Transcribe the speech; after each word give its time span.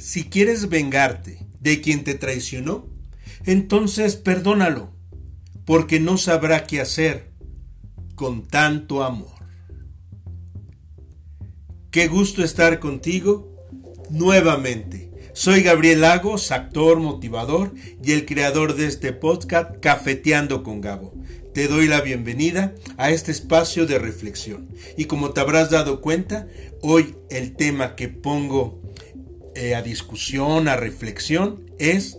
Si 0.00 0.24
quieres 0.24 0.70
vengarte 0.70 1.46
de 1.60 1.82
quien 1.82 2.04
te 2.04 2.14
traicionó, 2.14 2.88
entonces 3.44 4.16
perdónalo, 4.16 4.94
porque 5.66 6.00
no 6.00 6.16
sabrá 6.16 6.64
qué 6.64 6.80
hacer 6.80 7.32
con 8.14 8.48
tanto 8.48 9.02
amor. 9.02 9.34
Qué 11.90 12.08
gusto 12.08 12.42
estar 12.42 12.80
contigo 12.80 13.54
nuevamente. 14.08 15.10
Soy 15.34 15.62
Gabriel 15.62 16.00
Lagos, 16.00 16.50
actor, 16.50 16.98
motivador 16.98 17.74
y 18.02 18.12
el 18.12 18.24
creador 18.24 18.76
de 18.76 18.86
este 18.86 19.12
podcast 19.12 19.80
Cafeteando 19.80 20.62
con 20.62 20.80
Gabo. 20.80 21.12
Te 21.52 21.68
doy 21.68 21.88
la 21.88 22.00
bienvenida 22.00 22.74
a 22.96 23.10
este 23.10 23.32
espacio 23.32 23.84
de 23.84 23.98
reflexión. 23.98 24.70
Y 24.96 25.04
como 25.04 25.32
te 25.32 25.40
habrás 25.40 25.68
dado 25.68 26.00
cuenta, 26.00 26.48
hoy 26.80 27.16
el 27.28 27.54
tema 27.54 27.96
que 27.96 28.08
pongo 28.08 28.79
eh, 29.54 29.74
a 29.74 29.82
discusión, 29.82 30.68
a 30.68 30.76
reflexión, 30.76 31.70
es 31.78 32.18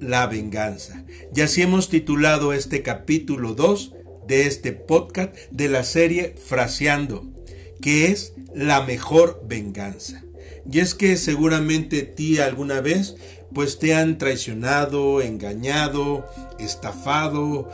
la 0.00 0.26
venganza. 0.26 1.04
Y 1.34 1.40
así 1.40 1.62
hemos 1.62 1.88
titulado 1.88 2.52
este 2.52 2.82
capítulo 2.82 3.54
2 3.54 3.94
de 4.26 4.46
este 4.46 4.72
podcast 4.72 5.34
de 5.50 5.68
la 5.68 5.84
serie 5.84 6.34
Fraseando, 6.46 7.26
que 7.80 8.06
es 8.06 8.34
la 8.54 8.82
mejor 8.82 9.42
venganza. 9.46 10.22
Y 10.70 10.80
es 10.80 10.94
que 10.94 11.16
seguramente 11.16 12.02
ti 12.02 12.38
alguna 12.38 12.80
vez 12.80 13.16
pues 13.52 13.78
te 13.78 13.94
han 13.94 14.16
traicionado, 14.18 15.20
engañado, 15.20 16.26
estafado, 16.58 17.70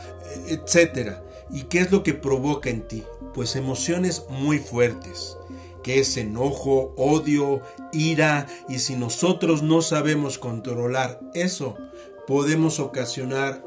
etc. 0.49 1.19
¿Y 1.51 1.63
qué 1.63 1.79
es 1.79 1.91
lo 1.91 2.03
que 2.03 2.13
provoca 2.13 2.69
en 2.69 2.87
ti? 2.87 3.03
Pues 3.33 3.55
emociones 3.55 4.23
muy 4.29 4.59
fuertes 4.59 5.37
que 5.83 5.99
es 5.99 6.17
enojo, 6.17 6.93
odio, 6.97 7.61
ira, 7.91 8.47
y 8.67 8.79
si 8.79 8.95
nosotros 8.95 9.63
no 9.63 9.81
sabemos 9.81 10.37
controlar 10.37 11.19
eso, 11.33 11.77
podemos 12.27 12.79
ocasionar 12.79 13.63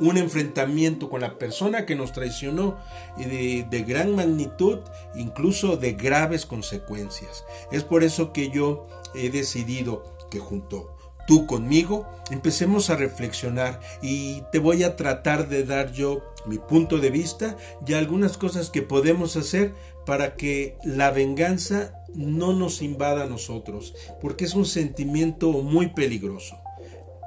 un 0.00 0.18
enfrentamiento 0.18 1.08
con 1.08 1.20
la 1.20 1.38
persona 1.38 1.86
que 1.86 1.94
nos 1.94 2.12
traicionó 2.12 2.76
de, 3.16 3.66
de, 3.70 3.82
gran 3.82 4.16
magnitud, 4.16 4.80
incluso 5.14 5.76
de 5.76 5.92
graves 5.92 6.46
consecuencias. 6.46 7.44
Es 7.70 7.84
por 7.84 8.02
eso 8.02 8.32
que 8.32 8.50
yo 8.50 8.86
he 9.14 9.30
decidido 9.30 10.04
que 10.30 10.40
junto 10.40 10.96
tú 11.26 11.46
conmigo 11.46 12.08
empecemos 12.30 12.90
a 12.90 12.96
reflexionar 12.96 13.80
y 14.00 14.42
te 14.50 14.58
voy 14.58 14.82
a 14.82 14.96
tratar 14.96 15.48
de 15.48 15.64
dar 15.64 15.92
yo 15.92 16.22
mi 16.46 16.58
punto 16.58 16.98
de 16.98 17.10
vista 17.10 17.56
y 17.86 17.94
algunas 17.94 18.36
cosas 18.36 18.70
que 18.70 18.82
podemos 18.82 19.36
hacer 19.36 19.74
para 20.06 20.36
que 20.36 20.76
la 20.84 21.10
venganza 21.10 21.94
no 22.14 22.52
nos 22.52 22.82
invada 22.82 23.24
a 23.24 23.28
nosotros, 23.28 23.94
porque 24.20 24.44
es 24.44 24.54
un 24.54 24.66
sentimiento 24.66 25.50
muy 25.52 25.88
peligroso. 25.88 26.56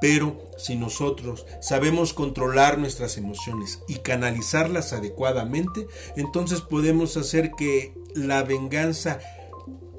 Pero 0.01 0.37
si 0.57 0.75
nosotros 0.75 1.45
sabemos 1.61 2.13
controlar 2.13 2.77
nuestras 2.77 3.17
emociones 3.17 3.79
y 3.87 3.95
canalizarlas 3.95 4.93
adecuadamente, 4.93 5.87
entonces 6.17 6.61
podemos 6.61 7.17
hacer 7.17 7.51
que 7.57 7.93
la 8.13 8.43
venganza 8.43 9.19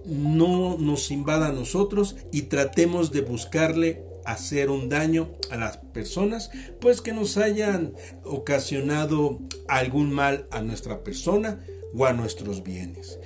no 0.05 0.77
nos 0.79 1.11
invada 1.11 1.49
a 1.49 1.53
nosotros 1.53 2.17
y 2.31 2.43
tratemos 2.43 3.11
de 3.11 3.23
buscarle 3.23 4.05
hacer 4.25 4.71
un 4.71 4.89
daño 4.89 5.31
a 5.51 5.57
las 5.57 5.79
personas, 5.79 6.51
pues 6.81 7.01
que 7.01 7.13
nos 7.13 7.37
hayan 7.37 7.95
ocasionado 8.25 9.39
algún 9.69 10.13
mal 10.13 10.47
a 10.51 10.61
nuestra 10.61 11.03
persona 11.03 11.61
a 12.05 12.13
nuestros 12.13 12.63
bienes. 12.63 13.19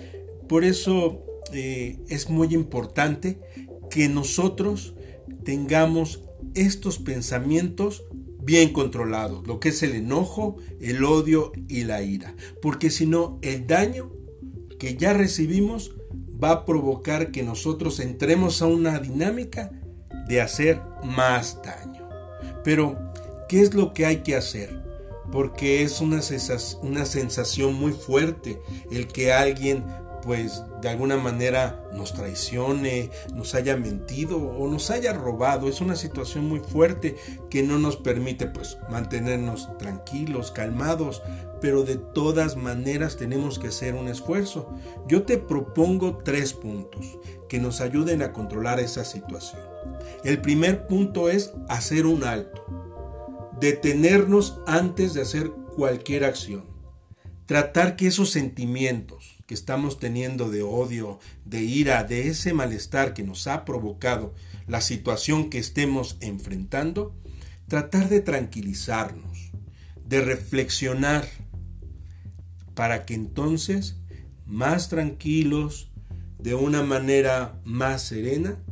Por 0.48 0.64
eso 0.64 1.24
eh, 1.52 1.98
es 2.08 2.28
muy 2.28 2.54
importante 2.54 3.38
que 3.90 4.08
nosotros 4.08 4.94
tengamos 5.44 6.22
estos 6.54 6.98
pensamientos 6.98 8.04
bien 8.42 8.72
controlados, 8.72 9.46
lo 9.46 9.60
que 9.60 9.70
es 9.70 9.82
el 9.82 9.94
enojo, 9.94 10.56
el 10.80 11.04
odio 11.04 11.52
y 11.68 11.84
la 11.84 12.02
ira, 12.02 12.34
porque 12.62 12.90
si 12.90 13.06
no, 13.06 13.38
el 13.42 13.66
daño 13.66 14.10
que 14.78 14.96
ya 14.96 15.12
recibimos 15.12 15.92
va 16.42 16.50
a 16.50 16.64
provocar 16.64 17.30
que 17.32 17.42
nosotros 17.42 18.00
entremos 18.00 18.62
a 18.62 18.66
una 18.66 18.98
dinámica 18.98 19.70
de 20.26 20.40
hacer 20.40 20.80
más 21.04 21.60
daño. 21.62 22.08
Pero, 22.64 22.98
¿qué 23.48 23.60
es 23.60 23.74
lo 23.74 23.92
que 23.92 24.06
hay 24.06 24.18
que 24.18 24.36
hacer? 24.36 24.89
Porque 25.32 25.82
es 25.82 26.00
una 26.00 26.22
sensación, 26.22 27.74
muy 27.74 27.92
fuerte 27.92 28.60
el 28.90 29.06
que 29.06 29.32
alguien 29.32 29.84
pues 30.22 30.62
de 30.82 30.88
alguna 30.88 31.16
manera 31.16 31.82
nos 31.94 32.12
traicione, 32.12 33.10
nos 33.34 33.54
haya 33.54 33.76
mentido 33.76 34.36
o 34.36 34.68
nos 34.68 34.90
haya 34.90 35.12
robado. 35.12 35.68
Es 35.68 35.80
una 35.80 35.96
situación 35.96 36.46
muy 36.46 36.60
fuerte 36.60 37.16
que 37.48 37.62
no 37.62 37.78
nos 37.78 37.96
permite 37.96 38.46
pues 38.46 38.78
mantenernos 38.90 39.68
tranquilos, 39.78 40.50
calmados, 40.50 41.22
pero 41.60 41.84
de 41.84 41.96
todas 41.96 42.56
maneras 42.56 43.16
tenemos 43.16 43.58
que 43.58 43.68
hacer 43.68 43.94
un 43.94 44.08
esfuerzo. 44.08 44.72
Yo 45.06 45.22
te 45.24 45.38
propongo 45.38 46.18
tres 46.18 46.52
puntos 46.52 47.18
que 47.48 47.58
nos 47.58 47.80
ayuden 47.80 48.22
a 48.22 48.32
controlar 48.32 48.80
esa 48.80 49.04
situación. 49.04 49.62
El 50.24 50.40
primer 50.40 50.86
punto 50.86 51.28
es 51.28 51.52
hacer 51.68 52.06
un 52.06 52.24
alto, 52.24 52.64
detenernos 53.60 54.58
antes 54.66 55.14
de 55.14 55.22
hacer 55.22 55.50
cualquier 55.76 56.24
acción, 56.24 56.64
tratar 57.46 57.96
que 57.96 58.06
esos 58.06 58.30
sentimientos 58.30 59.36
que 59.46 59.54
estamos 59.54 59.98
teniendo 59.98 60.50
de 60.50 60.62
odio, 60.62 61.18
de 61.44 61.62
ira, 61.62 62.04
de 62.04 62.28
ese 62.28 62.54
malestar 62.54 63.12
que 63.12 63.22
nos 63.22 63.46
ha 63.46 63.64
provocado 63.64 64.34
la 64.66 64.80
situación 64.80 65.50
que 65.50 65.58
estemos 65.58 66.16
enfrentando, 66.20 67.14
tratar 67.66 68.08
de 68.08 68.20
tranquilizarnos, 68.20 69.50
de 70.06 70.20
reflexionar, 70.20 71.28
para 72.74 73.04
que 73.04 73.14
entonces, 73.14 73.96
más 74.46 74.88
tranquilos, 74.88 75.90
de 76.38 76.54
una 76.54 76.82
manera 76.82 77.60
más 77.64 78.02
serena, 78.02 78.62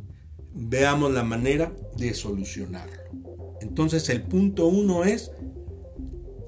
veamos 0.55 1.13
la 1.13 1.25
manera 1.25 1.73
de 1.97 2.15
solucionarlo. 2.15 3.28
Entonces 3.61 4.09
el 4.09 4.23
punto 4.23 4.67
uno 4.67 5.05
es 5.05 5.33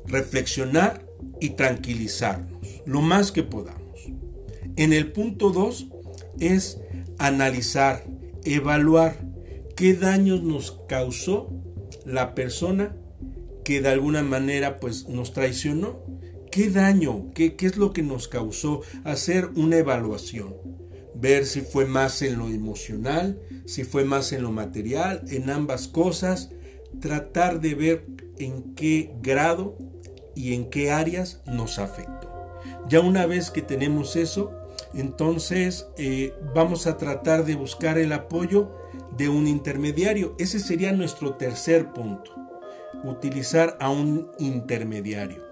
reflexionar 0.06 1.06
y 1.41 1.50
tranquilizarnos 1.50 2.60
lo 2.87 3.03
más 3.03 3.32
que 3.32 3.43
podamos. 3.43 3.81
En 4.76 4.93
el 4.93 5.12
punto 5.12 5.50
2 5.50 5.88
es 6.41 6.81
analizar, 7.19 8.04
evaluar 8.44 9.19
qué 9.76 9.94
daños 9.94 10.43
nos 10.43 10.72
causó 10.88 11.50
la 12.04 12.34
persona 12.34 12.97
que 13.65 13.81
de 13.81 13.88
alguna 13.88 14.22
manera 14.22 14.81
pues 14.81 15.09
nos 15.09 15.32
traicionó. 15.32 16.03
¿Qué 16.50 16.69
daño? 16.70 17.31
¿Qué, 17.34 17.54
qué 17.54 17.66
es 17.66 17.76
lo 17.76 17.93
que 17.93 18.03
nos 18.03 18.26
causó? 18.26 18.82
Hacer 19.04 19.50
una 19.54 19.76
evaluación. 19.76 20.56
Ver 21.15 21.47
si 21.47 21.60
fue 21.60 21.84
más 21.84 22.22
en 22.22 22.38
lo 22.38 22.49
emocional, 22.49 23.41
si 23.66 23.84
fue 23.84 24.04
más 24.04 24.32
en 24.32 24.43
lo 24.43 24.50
material, 24.50 25.22
en 25.28 25.50
ambas 25.50 25.87
cosas. 25.87 26.50
Tratar 27.00 27.60
de 27.60 27.74
ver 27.74 28.06
en 28.38 28.74
qué 28.74 29.14
grado 29.22 29.76
y 30.34 30.54
en 30.54 30.70
qué 30.70 30.90
áreas 30.90 31.42
nos 31.46 31.78
afectó. 31.78 32.28
Ya 32.88 33.00
una 33.00 33.26
vez 33.26 33.50
que 33.50 33.62
tenemos 33.62 34.16
eso, 34.16 34.50
entonces 34.94 35.86
eh, 35.96 36.34
vamos 36.54 36.86
a 36.86 36.96
tratar 36.96 37.44
de 37.44 37.54
buscar 37.54 37.98
el 37.98 38.12
apoyo 38.12 38.70
de 39.16 39.28
un 39.28 39.46
intermediario. 39.46 40.34
Ese 40.38 40.58
sería 40.58 40.92
nuestro 40.92 41.34
tercer 41.34 41.92
punto. 41.92 42.32
Utilizar 43.04 43.76
a 43.80 43.90
un 43.90 44.30
intermediario. 44.38 45.44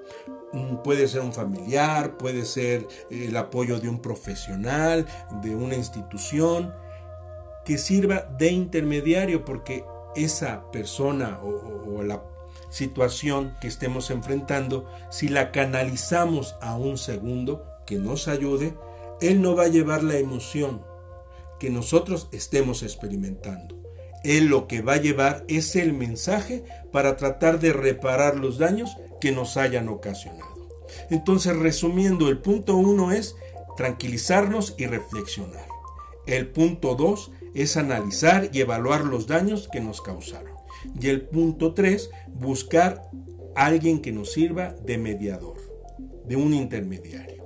Mm, 0.52 0.76
puede 0.82 1.06
ser 1.08 1.20
un 1.20 1.32
familiar, 1.32 2.16
puede 2.16 2.44
ser 2.44 2.86
eh, 3.10 3.26
el 3.28 3.36
apoyo 3.36 3.78
de 3.78 3.88
un 3.88 4.00
profesional, 4.00 5.06
de 5.42 5.54
una 5.54 5.74
institución, 5.74 6.72
que 7.64 7.78
sirva 7.78 8.26
de 8.38 8.50
intermediario 8.50 9.44
porque 9.44 9.84
esa 10.16 10.70
persona 10.70 11.40
o, 11.42 12.02
la 12.02 12.22
situación 12.70 13.54
que 13.60 13.68
estemos 13.68 14.10
enfrentando, 14.10 14.88
si 15.10 15.28
la 15.28 15.52
canalizamos 15.52 16.56
a 16.60 16.76
un 16.76 16.98
segundo 16.98 17.64
que 17.86 17.96
nos 17.96 18.28
ayude, 18.28 18.74
él 19.20 19.40
no 19.42 19.56
va 19.56 19.64
a 19.64 19.68
llevar 19.68 20.02
la 20.02 20.18
emoción 20.18 20.82
que 21.58 21.70
nosotros 21.70 22.28
estemos 22.30 22.82
experimentando. 22.82 23.76
Él 24.22 24.46
lo 24.46 24.66
que 24.68 24.82
va 24.82 24.94
a 24.94 25.00
llevar 25.00 25.44
es 25.48 25.76
el 25.76 25.92
mensaje 25.92 26.64
para 26.92 27.16
tratar 27.16 27.58
de 27.58 27.72
reparar 27.72 28.36
los 28.36 28.58
daños 28.58 28.96
que 29.20 29.32
nos 29.32 29.56
hayan 29.56 29.88
ocasionado. 29.88 30.58
Entonces, 31.10 31.56
resumiendo, 31.56 32.28
el 32.28 32.38
punto 32.38 32.76
uno 32.76 33.12
es 33.12 33.36
tranquilizarnos 33.76 34.74
y 34.76 34.86
reflexionar. 34.86 35.66
El 36.26 36.48
punto 36.48 36.94
dos 36.94 37.30
es 37.62 37.76
analizar 37.76 38.50
y 38.52 38.60
evaluar 38.60 39.04
los 39.04 39.26
daños 39.26 39.68
que 39.70 39.80
nos 39.80 40.00
causaron. 40.00 40.54
Y 41.00 41.08
el 41.08 41.22
punto 41.22 41.74
tres, 41.74 42.10
buscar 42.34 43.10
a 43.54 43.66
alguien 43.66 44.00
que 44.00 44.12
nos 44.12 44.32
sirva 44.32 44.74
de 44.84 44.98
mediador, 44.98 45.56
de 46.26 46.36
un 46.36 46.54
intermediario. 46.54 47.44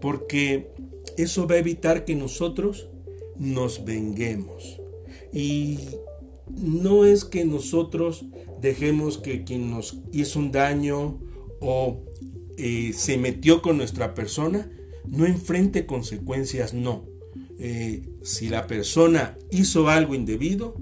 Porque 0.00 0.70
eso 1.16 1.46
va 1.46 1.56
a 1.56 1.58
evitar 1.58 2.04
que 2.04 2.14
nosotros 2.14 2.88
nos 3.36 3.84
venguemos, 3.84 4.80
Y 5.32 5.78
no 6.50 7.06
es 7.06 7.24
que 7.24 7.46
nosotros 7.46 8.26
dejemos 8.60 9.16
que 9.16 9.44
quien 9.44 9.70
nos 9.70 9.98
hizo 10.12 10.38
un 10.38 10.52
daño 10.52 11.18
o 11.60 12.04
eh, 12.58 12.92
se 12.94 13.16
metió 13.16 13.62
con 13.62 13.78
nuestra 13.78 14.14
persona 14.14 14.70
no 15.06 15.26
enfrente 15.26 15.86
consecuencias, 15.86 16.74
no. 16.74 17.04
Eh, 17.58 18.08
si 18.22 18.48
la 18.48 18.66
persona 18.66 19.36
hizo 19.50 19.88
algo 19.88 20.14
indebido, 20.14 20.76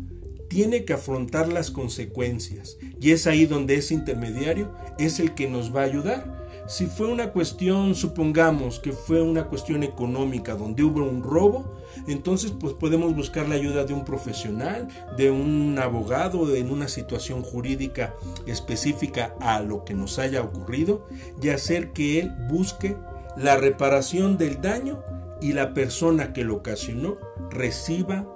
tiene 0.49 0.85
que 0.85 0.95
afrontar 0.95 1.49
las 1.49 1.71
consecuencias. 1.71 2.77
Y 3.01 3.13
es 3.13 3.27
ahí 3.27 3.47
donde 3.47 3.77
ese 3.77 3.95
intermediario 3.95 4.75
es 4.99 5.21
el 5.21 5.35
que 5.35 5.49
nos 5.49 5.75
va 5.75 5.83
a 5.83 5.85
ayudar. 5.85 6.41
Si 6.67 6.87
fue 6.87 7.07
una 7.07 7.31
cuestión, 7.33 7.95
supongamos 7.95 8.79
que 8.79 8.93
fue 8.93 9.23
una 9.23 9.47
cuestión 9.47 9.83
económica 9.83 10.55
donde 10.55 10.85
hubo 10.85 11.03
un 11.03 11.23
robo, 11.23 11.81
entonces 12.07 12.53
pues 12.53 12.75
podemos 12.75 13.15
buscar 13.15 13.49
la 13.49 13.57
ayuda 13.57 13.85
de 13.85 13.95
un 13.95 14.05
profesional, 14.05 14.87
de 15.17 15.31
un 15.31 15.79
abogado 15.81 16.55
en 16.55 16.71
una 16.71 16.89
situación 16.89 17.43
jurídica 17.43 18.15
específica 18.47 19.35
a 19.41 19.61
lo 19.61 19.85
que 19.85 19.95
nos 19.95 20.19
haya 20.19 20.43
ocurrido 20.43 21.09
y 21.43 21.49
hacer 21.49 21.93
que 21.93 22.21
él 22.21 22.33
busque 22.49 22.97
la 23.37 23.57
reparación 23.57 24.37
del 24.37 24.61
daño 24.61 25.03
y 25.41 25.53
la 25.53 25.75
persona 25.75 26.33
que 26.33 26.45
lo 26.45 26.57
ocasionó 26.57 27.17
reciba 27.51 28.27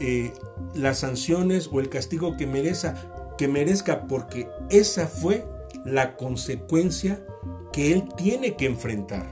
eh, 0.00 0.32
las 0.74 0.98
sanciones 0.98 1.68
o 1.70 1.80
el 1.80 1.88
castigo 1.88 2.36
que 2.36 2.46
que 3.38 3.48
merezca 3.48 4.06
porque 4.06 4.48
esa 4.70 5.06
fue 5.06 5.44
la 5.84 6.16
consecuencia 6.16 7.24
que 7.72 7.92
él 7.92 8.04
tiene 8.16 8.56
que 8.56 8.66
enfrentar. 8.66 9.30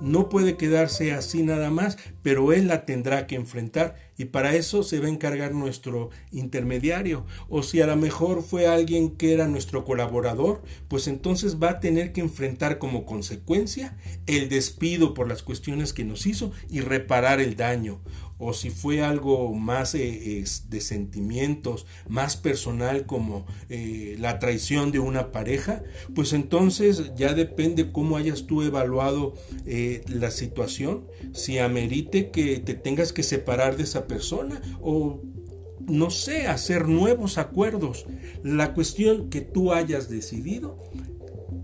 No 0.00 0.28
puede 0.28 0.56
quedarse 0.56 1.12
así 1.12 1.42
nada 1.42 1.70
más, 1.70 1.98
pero 2.22 2.52
él 2.52 2.68
la 2.68 2.84
tendrá 2.84 3.26
que 3.26 3.36
enfrentar 3.36 3.96
y 4.18 4.26
para 4.26 4.54
eso 4.54 4.82
se 4.82 4.98
va 4.98 5.06
a 5.06 5.10
encargar 5.10 5.54
nuestro 5.54 6.10
intermediario. 6.32 7.24
O 7.48 7.62
si 7.62 7.80
a 7.80 7.86
lo 7.86 7.96
mejor 7.96 8.42
fue 8.42 8.66
alguien 8.66 9.16
que 9.16 9.32
era 9.32 9.46
nuestro 9.46 9.84
colaborador, 9.84 10.62
pues 10.88 11.06
entonces 11.06 11.62
va 11.62 11.70
a 11.70 11.80
tener 11.80 12.12
que 12.12 12.20
enfrentar 12.20 12.78
como 12.78 13.06
consecuencia 13.06 13.96
el 14.26 14.48
despido 14.48 15.14
por 15.14 15.28
las 15.28 15.42
cuestiones 15.42 15.92
que 15.92 16.04
nos 16.04 16.26
hizo 16.26 16.50
y 16.68 16.80
reparar 16.80 17.40
el 17.40 17.56
daño 17.56 18.00
o 18.38 18.52
si 18.52 18.70
fue 18.70 19.02
algo 19.02 19.52
más 19.52 19.94
eh, 19.94 20.44
de 20.68 20.80
sentimientos, 20.80 21.86
más 22.08 22.36
personal 22.36 23.04
como 23.04 23.46
eh, 23.68 24.16
la 24.18 24.38
traición 24.38 24.92
de 24.92 25.00
una 25.00 25.32
pareja, 25.32 25.82
pues 26.14 26.32
entonces 26.32 27.12
ya 27.16 27.34
depende 27.34 27.90
cómo 27.90 28.16
hayas 28.16 28.46
tú 28.46 28.62
evaluado 28.62 29.34
eh, 29.66 30.02
la 30.06 30.30
situación, 30.30 31.06
si 31.32 31.58
amerite 31.58 32.30
que 32.30 32.58
te 32.60 32.74
tengas 32.74 33.12
que 33.12 33.24
separar 33.24 33.76
de 33.76 33.82
esa 33.82 34.06
persona 34.08 34.60
o 34.80 35.22
no 35.86 36.10
sé, 36.10 36.46
hacer 36.48 36.88
nuevos 36.88 37.38
acuerdos. 37.38 38.06
La 38.42 38.74
cuestión 38.74 39.30
que 39.30 39.40
tú 39.40 39.72
hayas 39.72 40.10
decidido 40.10 40.76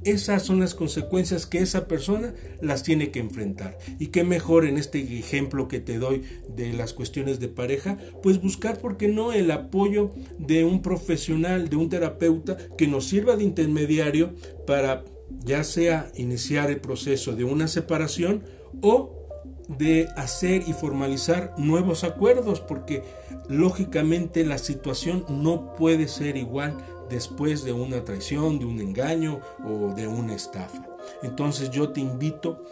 esas 0.04 0.42
son 0.42 0.60
las 0.60 0.74
consecuencias 0.74 1.46
que 1.46 1.58
esa 1.58 1.88
persona 1.88 2.34
las 2.60 2.82
tiene 2.82 3.10
que 3.10 3.20
enfrentar. 3.20 3.78
Y 3.98 4.08
qué 4.08 4.22
mejor 4.22 4.66
en 4.66 4.76
este 4.76 5.00
ejemplo 5.00 5.66
que 5.66 5.80
te 5.80 5.98
doy 5.98 6.22
de 6.54 6.72
las 6.72 6.92
cuestiones 6.92 7.40
de 7.40 7.48
pareja, 7.48 7.96
pues 8.22 8.40
buscar, 8.40 8.78
¿por 8.78 8.96
qué 8.96 9.08
no?, 9.08 9.32
el 9.32 9.50
apoyo 9.50 10.10
de 10.38 10.64
un 10.64 10.82
profesional, 10.82 11.68
de 11.68 11.76
un 11.76 11.88
terapeuta 11.88 12.56
que 12.76 12.86
nos 12.86 13.06
sirva 13.06 13.36
de 13.36 13.44
intermediario 13.44 14.34
para 14.66 15.04
ya 15.42 15.64
sea 15.64 16.12
iniciar 16.16 16.70
el 16.70 16.80
proceso 16.80 17.34
de 17.34 17.44
una 17.44 17.66
separación 17.66 18.44
o 18.82 19.23
de 19.68 20.08
hacer 20.16 20.62
y 20.66 20.72
formalizar 20.72 21.54
nuevos 21.56 22.04
acuerdos, 22.04 22.60
porque 22.60 23.02
lógicamente 23.48 24.44
la 24.44 24.58
situación 24.58 25.24
no 25.28 25.74
puede 25.74 26.08
ser 26.08 26.36
igual 26.36 26.76
después 27.08 27.64
de 27.64 27.72
una 27.72 28.04
traición, 28.04 28.58
de 28.58 28.64
un 28.66 28.80
engaño 28.80 29.40
o 29.64 29.94
de 29.94 30.06
una 30.06 30.34
estafa. 30.34 30.86
Entonces 31.22 31.70
yo 31.70 31.90
te 31.90 32.00
invito 32.00 32.62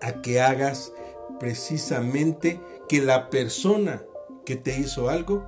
a 0.00 0.22
que 0.22 0.40
hagas 0.40 0.92
precisamente 1.38 2.60
que 2.88 3.00
la 3.00 3.30
persona 3.30 4.02
que 4.44 4.56
te 4.56 4.78
hizo 4.78 5.08
algo 5.08 5.46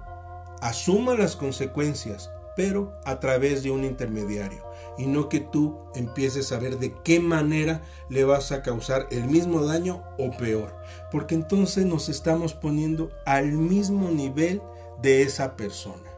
asuma 0.61 1.15
las 1.15 1.37
consecuencias, 1.37 2.31
pero 2.57 2.93
a 3.05 3.19
través 3.19 3.63
de 3.63 3.71
un 3.71 3.85
intermediario. 3.85 4.63
Y 4.99 5.07
no 5.07 5.29
que 5.29 5.41
tú 5.41 5.79
empieces 5.95 6.53
a 6.53 6.59
ver 6.59 6.79
de 6.79 6.93
qué 7.03 7.21
manera 7.21 7.83
le 8.09 8.25
vas 8.25 8.53
a 8.53 8.63
causar 8.63 9.07
el 9.11 9.25
mismo 9.25 9.65
daño 9.65 10.03
o 10.19 10.31
peor. 10.37 10.75
Porque 11.11 11.35
entonces 11.35 11.87
nos 11.87 12.09
estamos 12.09 12.55
poniendo 12.55 13.11
al 13.25 13.53
mismo 13.53 14.11
nivel 14.11 14.61
de 15.01 15.23
esa 15.23 15.57
persona. 15.57 16.11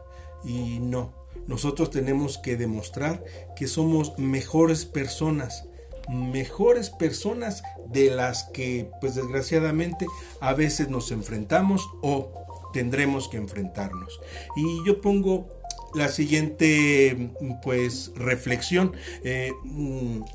Y 0.43 0.79
no, 0.79 1.13
nosotros 1.47 1.89
tenemos 1.89 2.37
que 2.37 2.57
demostrar 2.57 3.23
que 3.55 3.67
somos 3.67 4.17
mejores 4.17 4.85
personas, 4.85 5.65
mejores 6.09 6.89
personas 6.89 7.63
de 7.87 8.11
las 8.11 8.45
que 8.45 8.89
pues 8.99 9.15
desgraciadamente 9.15 10.05
a 10.39 10.53
veces 10.53 10.89
nos 10.89 11.11
enfrentamos 11.11 11.87
o 12.01 12.31
tendremos 12.73 13.29
que 13.29 13.37
enfrentarnos. 13.37 14.19
Y 14.55 14.85
yo 14.85 15.01
pongo 15.01 15.47
la 15.95 16.09
siguiente 16.09 17.31
pues 17.63 18.11
reflexión. 18.15 18.93
Eh, 19.23 19.51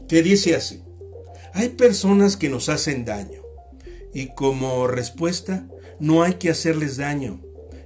que 0.09 0.23
dice 0.23 0.57
así, 0.57 0.83
hay 1.53 1.71
personas 1.71 2.37
que 2.37 2.49
nos 2.49 2.69
hacen 2.69 3.05
daño 3.05 3.43
y 4.13 4.35
como 4.35 4.87
respuesta 4.87 5.69
no 5.99 6.23
hay 6.23 6.35
que 6.35 6.51
hacerles 6.51 6.97
daño. 6.97 7.41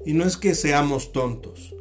Y 0.07 0.13
no 0.13 0.25
es 0.25 0.37
que 0.37 0.55
seamos 0.55 1.13
tontos, 1.13 1.75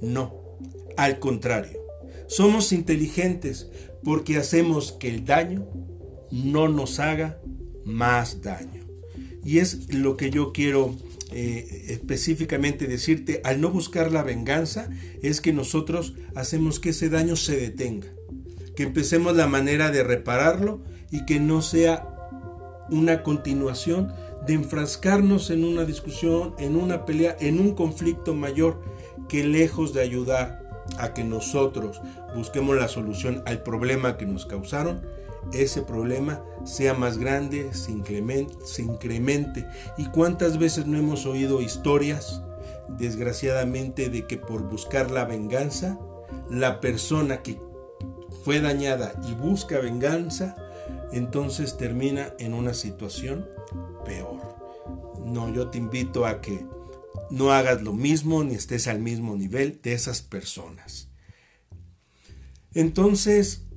no, 0.00 0.58
al 0.96 1.20
contrario, 1.20 1.78
somos 2.26 2.72
inteligentes 2.72 3.70
porque 4.02 4.36
hacemos 4.36 4.92
que 4.92 5.08
el 5.08 5.24
daño 5.24 5.68
no 6.30 6.68
nos 6.68 6.98
haga 6.98 7.40
más 7.84 8.42
daño. 8.42 8.84
Y 9.44 9.58
es 9.58 9.94
lo 9.94 10.16
que 10.16 10.30
yo 10.30 10.52
quiero 10.52 10.96
eh, 11.30 11.86
específicamente 11.88 12.86
decirte, 12.86 13.40
al 13.44 13.60
no 13.60 13.70
buscar 13.70 14.12
la 14.12 14.22
venganza, 14.22 14.88
es 15.22 15.40
que 15.40 15.52
nosotros 15.52 16.14
hacemos 16.34 16.80
que 16.80 16.90
ese 16.90 17.10
daño 17.10 17.36
se 17.36 17.56
detenga, 17.56 18.08
que 18.76 18.84
empecemos 18.84 19.36
la 19.36 19.46
manera 19.46 19.90
de 19.90 20.02
repararlo 20.02 20.82
y 21.10 21.26
que 21.26 21.38
no 21.40 21.62
sea 21.62 22.08
una 22.90 23.22
continuación 23.22 24.12
de 24.46 24.54
enfrascarnos 24.54 25.50
en 25.50 25.64
una 25.64 25.84
discusión, 25.84 26.54
en 26.58 26.76
una 26.76 27.04
pelea, 27.04 27.36
en 27.40 27.60
un 27.60 27.74
conflicto 27.74 28.34
mayor 28.34 28.80
que 29.28 29.44
lejos 29.44 29.92
de 29.92 30.00
ayudar 30.00 30.66
a 30.98 31.12
que 31.12 31.24
nosotros 31.24 32.00
busquemos 32.34 32.76
la 32.76 32.88
solución 32.88 33.42
al 33.44 33.62
problema 33.62 34.16
que 34.16 34.24
nos 34.24 34.46
causaron, 34.46 35.02
ese 35.52 35.82
problema 35.82 36.42
sea 36.64 36.94
más 36.94 37.18
grande, 37.18 37.72
se 37.72 37.92
incremente. 38.82 39.66
¿Y 39.96 40.06
cuántas 40.06 40.58
veces 40.58 40.86
no 40.86 40.98
hemos 40.98 41.26
oído 41.26 41.60
historias, 41.60 42.42
desgraciadamente, 42.88 44.10
de 44.10 44.26
que 44.26 44.36
por 44.36 44.62
buscar 44.68 45.10
la 45.10 45.24
venganza, 45.24 45.98
la 46.50 46.80
persona 46.80 47.42
que 47.42 47.60
fue 48.44 48.60
dañada 48.60 49.14
y 49.28 49.34
busca 49.34 49.78
venganza, 49.78 50.56
entonces 51.12 51.76
termina 51.76 52.34
en 52.38 52.54
una 52.54 52.74
situación 52.74 53.48
peor? 54.04 54.40
No, 55.24 55.52
yo 55.52 55.68
te 55.68 55.78
invito 55.78 56.26
a 56.26 56.40
que 56.40 56.66
no 57.30 57.52
hagas 57.52 57.82
lo 57.82 57.92
mismo 57.92 58.44
ni 58.44 58.54
estés 58.54 58.86
al 58.88 59.00
mismo 59.00 59.36
nivel 59.36 59.80
de 59.82 59.92
esas 59.92 60.22
personas. 60.22 61.08
Entonces, 62.74 63.67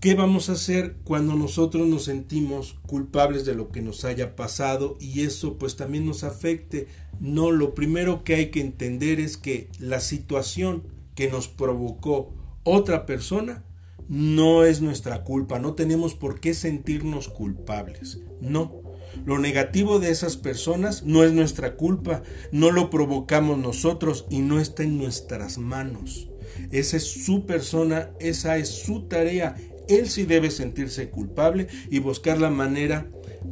¿qué 0.00 0.14
vamos 0.14 0.48
a 0.48 0.52
hacer 0.52 0.96
cuando 1.04 1.34
nosotros 1.34 1.86
nos 1.86 2.04
sentimos 2.04 2.76
culpables 2.86 3.44
de 3.44 3.54
lo 3.54 3.70
que 3.70 3.82
nos 3.82 4.04
haya 4.04 4.36
pasado 4.36 4.96
y 5.00 5.22
eso 5.22 5.58
pues 5.58 5.76
también 5.76 6.06
nos 6.06 6.24
afecte? 6.24 6.86
No, 7.20 7.50
lo 7.50 7.74
primero 7.74 8.22
que 8.24 8.36
hay 8.36 8.50
que 8.50 8.60
entender 8.60 9.20
es 9.20 9.36
que 9.36 9.68
la 9.78 10.00
situación 10.00 10.84
que 11.14 11.30
nos 11.30 11.48
provocó 11.48 12.32
otra 12.62 13.06
persona 13.06 13.64
no 14.08 14.64
es 14.64 14.80
nuestra 14.80 15.24
culpa, 15.24 15.58
no 15.58 15.74
tenemos 15.74 16.14
por 16.14 16.40
qué 16.40 16.54
sentirnos 16.54 17.28
culpables, 17.28 18.20
no. 18.40 18.82
Lo 19.24 19.38
negativo 19.38 19.98
de 19.98 20.10
esas 20.10 20.36
personas 20.36 21.02
no 21.04 21.24
es 21.24 21.32
nuestra 21.32 21.76
culpa, 21.76 22.22
no 22.52 22.70
lo 22.70 22.88
provocamos 22.88 23.58
nosotros 23.58 24.26
y 24.30 24.40
no 24.40 24.60
está 24.60 24.84
en 24.84 24.96
nuestras 24.96 25.58
manos. 25.58 26.28
Esa 26.70 26.96
es 26.98 27.04
su 27.24 27.46
persona, 27.46 28.10
esa 28.20 28.58
es 28.58 28.68
su 28.68 29.02
tarea. 29.08 29.56
Él 29.88 30.08
sí 30.08 30.24
debe 30.24 30.50
sentirse 30.50 31.10
culpable 31.10 31.68
y 31.90 31.98
buscar 31.98 32.38
la 32.38 32.50
manera, 32.50 33.06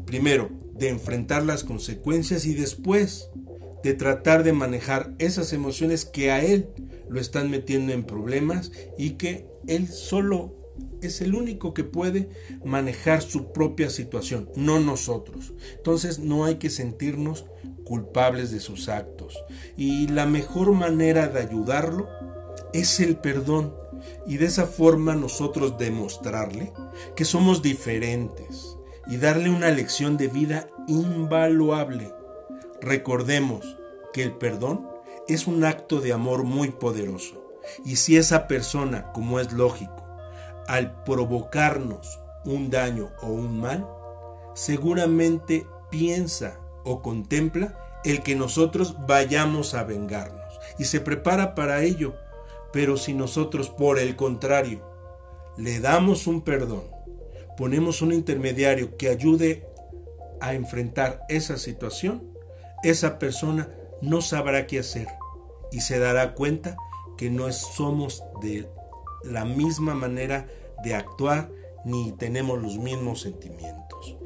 primero, 0.05 0.51
de 0.75 0.89
enfrentar 0.89 1.45
las 1.45 1.65
consecuencias 1.65 2.45
y 2.47 2.55
después 2.55 3.31
de 3.83 3.95
tratar 3.95 4.43
de 4.43 4.53
manejar 4.53 5.15
esas 5.19 5.53
emociones 5.53 6.05
que 6.05 6.31
a 6.31 6.45
él 6.45 6.69
lo 7.09 7.21
están 7.21 7.51
metiendo 7.51 7.93
en 7.93 8.05
problemas 8.05 8.73
y 8.99 9.11
que 9.11 9.47
él 9.67 9.89
solo 9.89 10.55
es 11.01 11.21
el 11.21 11.35
único 11.35 11.73
que 11.73 11.85
puede 11.85 12.29
manejar 12.65 13.23
su 13.23 13.53
propia 13.53 13.91
situación, 13.91 14.51
no 14.57 14.81
nosotros. 14.81 15.55
Entonces 15.77 16.19
no 16.19 16.45
hay 16.45 16.57
que 16.57 16.71
sentirnos 16.71 17.47
culpables 17.85 18.51
de 18.51 18.61
sus 18.61 18.89
actos. 18.89 19.39
Y 19.77 20.09
la 20.09 20.27
mejor 20.27 20.73
manera 20.73 21.29
de 21.29 21.41
ayudarlo 21.41 22.09
es 22.73 23.01
el 23.01 23.17
perdón. 23.17 23.75
Y 24.27 24.37
de 24.37 24.47
esa 24.47 24.67
forma 24.67 25.15
nosotros 25.15 25.79
demostrarle 25.79 26.73
que 27.15 27.25
somos 27.25 27.63
diferentes 27.63 28.77
y 29.09 29.17
darle 29.17 29.51
una 29.51 29.71
lección 29.71 30.17
de 30.17 30.29
vida 30.29 30.69
invaluable. 30.89 32.13
Recordemos 32.81 33.77
que 34.13 34.23
el 34.23 34.33
perdón 34.33 34.89
es 35.29 35.47
un 35.47 35.65
acto 35.65 36.01
de 36.01 36.13
amor 36.13 36.45
muy 36.45 36.71
poderoso. 36.71 37.43
Y 37.85 37.97
si 37.97 38.17
esa 38.17 38.47
persona, 38.47 39.13
como 39.13 39.41
es 39.41 39.53
lógico, 39.53 40.07
al 40.69 41.03
provocarnos 41.05 42.21
un 42.45 42.71
daño 42.71 43.11
o 43.23 43.29
un 43.29 43.61
mal, 43.61 43.87
seguramente 44.55 45.67
piensa 45.91 46.59
o 46.85 47.03
contempla 47.03 47.77
el 48.05 48.23
que 48.23 48.37
nosotros 48.37 48.97
vayamos 49.07 49.75
a 49.75 49.83
vengarnos 49.83 50.61
y 50.79 50.85
se 50.85 51.01
prepara 51.01 51.55
para 51.55 51.83
ello. 51.83 52.15
Pero 52.77 52.99
si 52.99 53.15
nosotros, 53.15 53.71
por 53.71 53.99
el 53.99 54.17
contrario, 54.17 54.83
le 55.57 55.81
damos 55.81 56.27
un 56.27 56.43
perdón, 56.43 56.83
ponemos 57.57 58.03
un 58.03 58.13
intermediario 58.13 58.99
que 58.99 59.09
ayude 59.09 59.67
a 60.43 60.53
enfrentar 60.53 61.23
esa 61.31 61.57
situación, 61.57 62.37
esa 62.83 63.19
persona 63.19 63.71
no 64.03 64.21
sabrá 64.21 64.67
qué 64.67 64.81
hacer 64.81 65.09
y 65.73 65.81
se 65.81 65.99
dará 65.99 66.35
cuenta 66.35 66.77
que 67.17 67.31
no 67.31 67.51
somos 67.51 68.23
de 68.43 68.69
la 69.25 69.47
misma 69.47 69.95
manera 69.95 70.47
de 70.85 70.97
actuar 70.97 71.51
ni 71.87 72.13
tenemos 72.13 72.61
los 72.61 72.77
mismos 72.77 73.23
sentimientos. 73.23 74.19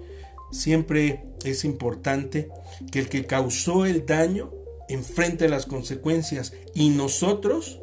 Siempre 0.50 1.22
es 1.44 1.64
importante 1.64 2.48
que 2.90 2.98
el 2.98 3.08
que 3.08 3.26
causó 3.26 3.86
el 3.86 4.06
daño 4.06 4.50
enfrente 4.88 5.48
las 5.48 5.66
consecuencias 5.66 6.52
y 6.74 6.88
nosotros 6.88 7.80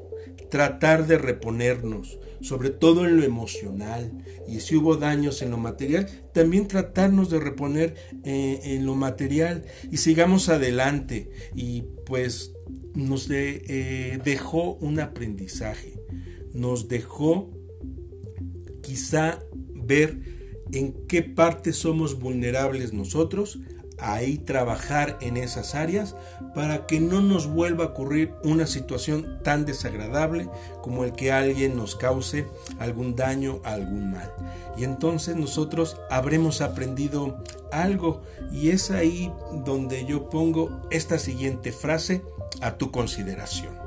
tratar 0.50 1.08
de 1.08 1.18
reponernos, 1.18 2.20
sobre 2.42 2.70
todo 2.70 3.06
en 3.06 3.18
lo 3.18 3.24
emocional. 3.24 4.12
Y 4.48 4.60
si 4.62 4.76
hubo 4.76 4.96
daños 4.96 5.42
en 5.42 5.52
lo 5.52 5.58
material, 5.58 6.08
también 6.34 6.68
tratarnos 6.68 7.30
de 7.30 7.40
reponer 7.40 7.96
eh, 8.24 8.60
en 8.64 8.86
lo 8.86 8.96
material 8.96 9.66
y 9.92 9.98
sigamos 9.98 10.50
adelante. 10.50 11.30
Y 11.56 11.84
pues 12.06 12.54
nos 12.94 13.30
eh, 13.30 14.20
dejó 14.24 14.76
un 14.76 15.00
aprendizaje, 15.00 16.00
nos 16.54 16.88
dejó 16.88 17.52
quizá 18.82 19.40
ver 19.74 20.38
en 20.72 20.94
qué 21.08 21.24
parte 21.24 21.74
somos 21.74 22.20
vulnerables 22.20 22.94
nosotros, 22.94 23.60
ahí 24.00 24.38
trabajar 24.38 25.18
en 25.22 25.38
esas 25.38 25.76
áreas 25.76 26.16
para 26.54 26.86
que 26.86 27.00
no 27.00 27.22
nos 27.22 27.48
vuelva 27.48 27.86
a 27.86 27.88
ocurrir 27.88 28.34
una 28.44 28.68
situación 28.68 29.40
tan 29.44 29.66
desagradable 29.66 30.50
como 30.82 31.04
el 31.04 31.14
que 31.14 31.32
alguien 31.32 31.76
nos 31.76 31.96
cause 31.96 32.48
algún 32.80 33.16
daño, 33.16 33.60
algún 33.64 34.12
mal. 34.12 34.32
Y 34.78 34.84
entonces 34.84 35.36
nosotros 35.36 35.98
habremos 36.10 36.62
aprendido 36.62 37.42
algo 37.72 38.22
y 38.52 38.70
es 38.70 38.92
ahí 38.92 39.32
donde 39.66 40.06
yo 40.06 40.30
pongo 40.30 40.82
esta 40.92 41.20
siguiente 41.20 41.72
frase 41.72 42.22
a 42.62 42.78
tu 42.78 42.92
consideración. 42.92 43.78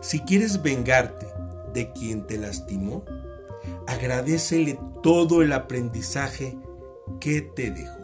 Si 0.00 0.20
quieres 0.20 0.62
vengarte 0.62 1.26
de 1.74 1.92
quien 1.92 2.26
te 2.26 2.38
lastimó, 2.38 3.04
agradecele 3.86 4.78
todo 5.02 5.42
el 5.42 5.52
aprendizaje 5.52 6.56
que 7.20 7.42
te 7.42 7.70
dejó. 7.70 8.01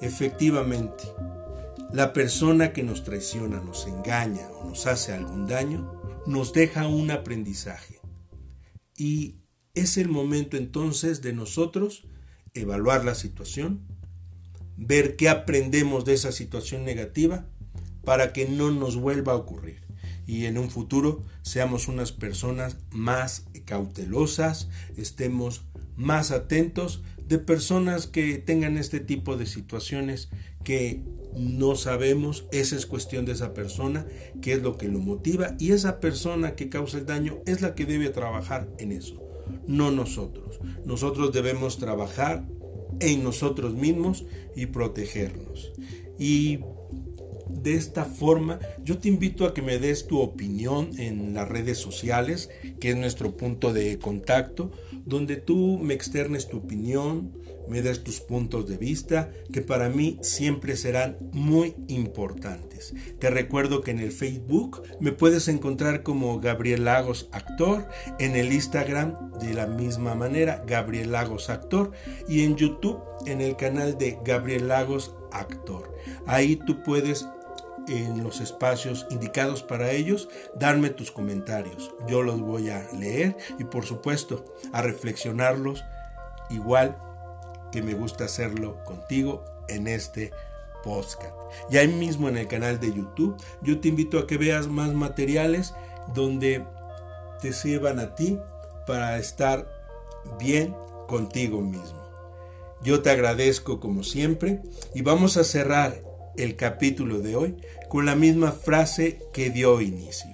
Efectivamente, 0.00 1.04
la 1.92 2.12
persona 2.12 2.72
que 2.72 2.82
nos 2.82 3.04
traiciona, 3.04 3.60
nos 3.60 3.86
engaña 3.86 4.48
o 4.50 4.64
nos 4.68 4.86
hace 4.86 5.12
algún 5.12 5.46
daño, 5.46 5.92
nos 6.26 6.52
deja 6.52 6.86
un 6.86 7.10
aprendizaje. 7.10 8.00
Y 8.96 9.36
es 9.74 9.96
el 9.96 10.08
momento 10.08 10.56
entonces 10.56 11.22
de 11.22 11.32
nosotros 11.32 12.06
evaluar 12.54 13.04
la 13.04 13.14
situación, 13.14 13.86
ver 14.76 15.16
qué 15.16 15.28
aprendemos 15.28 16.04
de 16.04 16.14
esa 16.14 16.32
situación 16.32 16.84
negativa 16.84 17.46
para 18.04 18.32
que 18.32 18.48
no 18.48 18.70
nos 18.70 18.96
vuelva 18.96 19.32
a 19.32 19.36
ocurrir 19.36 19.90
y 20.30 20.46
en 20.46 20.58
un 20.58 20.70
futuro 20.70 21.24
seamos 21.42 21.88
unas 21.88 22.12
personas 22.12 22.76
más 22.92 23.46
cautelosas, 23.64 24.68
estemos 24.96 25.64
más 25.96 26.30
atentos 26.30 27.02
de 27.30 27.38
personas 27.38 28.08
que 28.08 28.38
tengan 28.38 28.76
este 28.76 28.98
tipo 28.98 29.36
de 29.36 29.46
situaciones 29.46 30.30
que 30.64 31.00
no 31.36 31.76
sabemos, 31.76 32.44
esa 32.50 32.74
es 32.74 32.86
cuestión 32.86 33.24
de 33.24 33.32
esa 33.32 33.54
persona, 33.54 34.04
qué 34.42 34.54
es 34.54 34.62
lo 34.62 34.76
que 34.76 34.88
lo 34.88 34.98
motiva 34.98 35.54
y 35.60 35.70
esa 35.70 36.00
persona 36.00 36.56
que 36.56 36.68
causa 36.68 36.98
el 36.98 37.06
daño 37.06 37.38
es 37.46 37.60
la 37.60 37.76
que 37.76 37.86
debe 37.86 38.08
trabajar 38.08 38.68
en 38.78 38.90
eso, 38.90 39.22
no 39.68 39.92
nosotros. 39.92 40.58
Nosotros 40.84 41.32
debemos 41.32 41.78
trabajar 41.78 42.48
en 42.98 43.22
nosotros 43.22 43.74
mismos 43.74 44.24
y 44.56 44.66
protegernos. 44.66 45.70
Y 46.18 46.58
de 47.48 47.74
esta 47.74 48.04
forma, 48.04 48.58
yo 48.84 48.98
te 48.98 49.08
invito 49.08 49.44
a 49.46 49.54
que 49.54 49.62
me 49.62 49.78
des 49.78 50.08
tu 50.08 50.18
opinión 50.18 50.90
en 50.98 51.34
las 51.34 51.48
redes 51.48 51.78
sociales, 51.78 52.50
que 52.80 52.90
es 52.90 52.96
nuestro 52.96 53.36
punto 53.36 53.72
de 53.72 53.98
contacto, 53.98 54.72
donde 55.04 55.36
tú 55.36 55.78
me 55.78 55.94
externes 55.94 56.48
tu 56.48 56.58
opinión, 56.58 57.32
me 57.68 57.82
des 57.82 58.02
tus 58.02 58.20
puntos 58.20 58.68
de 58.68 58.76
vista, 58.76 59.30
que 59.52 59.62
para 59.62 59.88
mí 59.88 60.18
siempre 60.22 60.76
serán 60.76 61.16
muy 61.32 61.74
importantes. 61.88 62.94
Te 63.18 63.30
recuerdo 63.30 63.80
que 63.82 63.92
en 63.92 64.00
el 64.00 64.10
Facebook 64.10 64.82
me 64.98 65.12
puedes 65.12 65.46
encontrar 65.48 66.02
como 66.02 66.40
Gabriel 66.40 66.84
Lagos 66.84 67.28
Actor, 67.32 67.88
en 68.18 68.34
el 68.34 68.52
Instagram 68.52 69.32
de 69.38 69.54
la 69.54 69.66
misma 69.66 70.14
manera, 70.14 70.64
Gabriel 70.66 71.12
Lagos 71.12 71.48
Actor, 71.48 71.92
y 72.28 72.42
en 72.42 72.56
YouTube 72.56 73.00
en 73.26 73.40
el 73.40 73.56
canal 73.56 73.98
de 73.98 74.18
Gabriel 74.24 74.68
Lagos 74.68 75.14
Actor. 75.32 75.94
Ahí 76.26 76.56
tú 76.56 76.82
puedes 76.82 77.26
en 77.88 78.22
los 78.22 78.40
espacios 78.40 79.06
indicados 79.10 79.62
para 79.62 79.90
ellos, 79.92 80.28
darme 80.54 80.90
tus 80.90 81.10
comentarios. 81.10 81.92
Yo 82.08 82.22
los 82.22 82.40
voy 82.40 82.70
a 82.70 82.86
leer 82.92 83.36
y 83.58 83.64
por 83.64 83.84
supuesto 83.84 84.44
a 84.72 84.82
reflexionarlos 84.82 85.84
igual 86.50 86.96
que 87.72 87.82
me 87.82 87.94
gusta 87.94 88.24
hacerlo 88.24 88.82
contigo 88.84 89.44
en 89.68 89.86
este 89.86 90.32
podcast. 90.82 91.34
Y 91.70 91.76
ahí 91.78 91.88
mismo 91.88 92.28
en 92.28 92.36
el 92.36 92.48
canal 92.48 92.80
de 92.80 92.92
YouTube, 92.92 93.36
yo 93.62 93.80
te 93.80 93.88
invito 93.88 94.18
a 94.18 94.26
que 94.26 94.38
veas 94.38 94.66
más 94.66 94.92
materiales 94.92 95.74
donde 96.14 96.64
te 97.40 97.52
sirvan 97.52 97.98
a 97.98 98.14
ti 98.14 98.38
para 98.86 99.18
estar 99.18 99.68
bien 100.38 100.74
contigo 101.06 101.60
mismo. 101.60 102.00
Yo 102.82 103.02
te 103.02 103.10
agradezco 103.10 103.78
como 103.78 104.02
siempre 104.02 104.62
y 104.94 105.02
vamos 105.02 105.36
a 105.36 105.44
cerrar 105.44 106.09
el 106.42 106.56
capítulo 106.56 107.20
de 107.20 107.36
hoy 107.36 107.56
con 107.88 108.06
la 108.06 108.14
misma 108.14 108.52
frase 108.52 109.20
que 109.32 109.50
dio 109.50 109.80
inicio. 109.80 110.30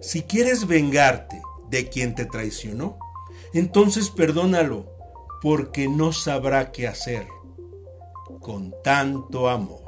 Si 0.00 0.22
quieres 0.22 0.66
vengarte 0.66 1.40
de 1.70 1.88
quien 1.88 2.14
te 2.14 2.24
traicionó, 2.24 2.98
entonces 3.52 4.10
perdónalo, 4.10 4.86
porque 5.42 5.88
no 5.88 6.12
sabrá 6.12 6.72
qué 6.72 6.88
hacer 6.88 7.26
con 8.40 8.74
tanto 8.82 9.48
amor. 9.48 9.82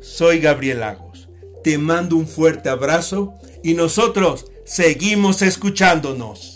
Soy 0.00 0.40
Gabriel 0.40 0.80
Lagos, 0.80 1.28
te 1.62 1.78
mando 1.78 2.16
un 2.16 2.26
fuerte 2.26 2.68
abrazo 2.68 3.34
y 3.62 3.74
nosotros 3.74 4.46
seguimos 4.64 5.42
escuchándonos. 5.42 6.55